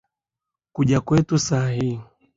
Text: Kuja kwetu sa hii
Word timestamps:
Kuja 0.73 1.01
kwetu 1.01 1.39
sa 1.39 1.69
hii 1.71 2.01